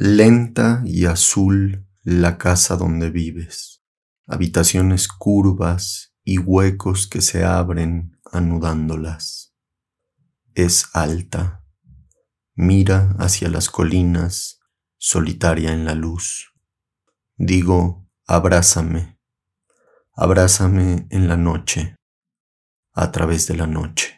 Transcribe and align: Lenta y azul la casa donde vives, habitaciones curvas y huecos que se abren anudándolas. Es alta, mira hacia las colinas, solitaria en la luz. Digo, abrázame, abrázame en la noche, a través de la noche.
Lenta 0.00 0.80
y 0.84 1.06
azul 1.06 1.84
la 2.04 2.38
casa 2.38 2.76
donde 2.76 3.10
vives, 3.10 3.82
habitaciones 4.28 5.08
curvas 5.08 6.14
y 6.22 6.38
huecos 6.38 7.08
que 7.08 7.20
se 7.20 7.44
abren 7.44 8.16
anudándolas. 8.30 9.56
Es 10.54 10.86
alta, 10.92 11.64
mira 12.54 13.16
hacia 13.18 13.48
las 13.48 13.70
colinas, 13.70 14.60
solitaria 14.98 15.72
en 15.72 15.84
la 15.84 15.96
luz. 15.96 16.54
Digo, 17.36 18.08
abrázame, 18.24 19.18
abrázame 20.14 21.08
en 21.10 21.26
la 21.26 21.36
noche, 21.36 21.96
a 22.92 23.10
través 23.10 23.48
de 23.48 23.56
la 23.56 23.66
noche. 23.66 24.17